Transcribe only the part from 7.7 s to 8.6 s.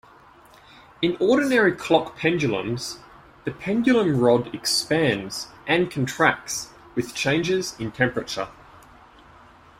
in temperature.